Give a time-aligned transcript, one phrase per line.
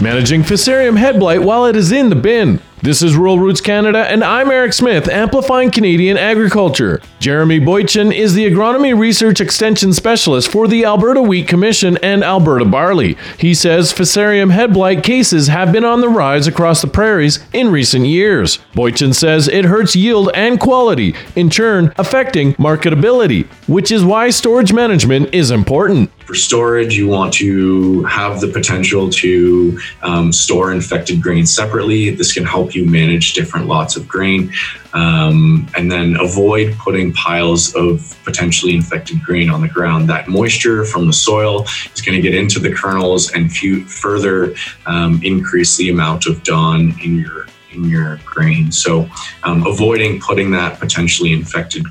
[0.00, 2.60] managing Fusarium head blight while it is in the bin.
[2.84, 7.00] This is Rural Roots Canada, and I'm Eric Smith, amplifying Canadian agriculture.
[7.18, 12.66] Jeremy Boychyn is the Agronomy Research Extension Specialist for the Alberta Wheat Commission and Alberta
[12.66, 13.16] Barley.
[13.38, 17.70] He says Fusarium head blight cases have been on the rise across the prairies in
[17.70, 18.58] recent years.
[18.74, 24.74] Boychyn says it hurts yield and quality, in turn affecting marketability, which is why storage
[24.74, 26.10] management is important.
[26.26, 32.10] For storage, you want to have the potential to um, store infected grain separately.
[32.10, 34.52] This can help you manage different lots of grain
[34.92, 40.08] um, and then avoid putting piles of potentially infected grain on the ground.
[40.08, 43.50] That moisture from the soil is going to get into the kernels and
[43.84, 44.54] further
[44.86, 48.70] um, increase the amount of DON in your in your grain.
[48.70, 49.08] So,
[49.42, 51.84] um, avoiding putting that potentially infected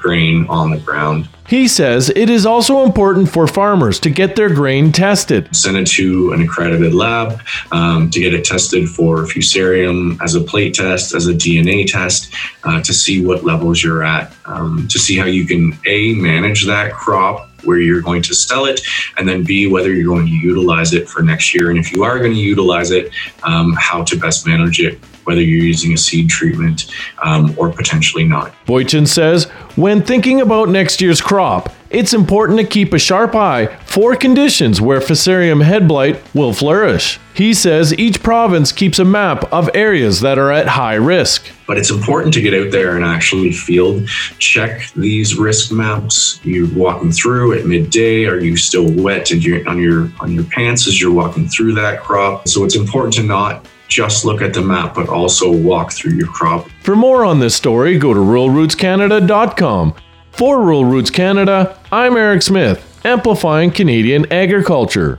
[0.00, 1.28] grain on the ground.
[1.50, 5.54] He says it is also important for farmers to get their grain tested.
[5.54, 7.40] Send it to an accredited lab
[7.72, 12.32] um, to get it tested for fusarium as a plate test, as a DNA test,
[12.62, 16.66] uh, to see what levels you're at, um, to see how you can A, manage
[16.66, 18.80] that crop where you're going to sell it,
[19.18, 21.70] and then B, whether you're going to utilize it for next year.
[21.70, 23.10] And if you are going to utilize it,
[23.42, 26.90] um, how to best manage it whether you're using a seed treatment
[27.22, 28.52] um, or potentially not.
[28.66, 29.50] Boychyn says
[29.80, 34.80] when thinking about next year's crop, it's important to keep a sharp eye for conditions
[34.80, 37.18] where Fusarium head blight will flourish.
[37.34, 41.50] He says each province keeps a map of areas that are at high risk.
[41.66, 44.06] But it's important to get out there and actually field
[44.38, 46.40] check these risk maps.
[46.44, 48.26] You're walking through at midday.
[48.26, 52.46] Are you still wet on your on your pants as you're walking through that crop?
[52.46, 56.28] So it's important to not just look at the map, but also walk through your
[56.28, 56.68] crop.
[56.84, 59.94] For more on this story, go to ruralrootscanada.com.
[60.32, 65.18] For Rural Roots Canada, I'm Eric Smith, amplifying Canadian agriculture.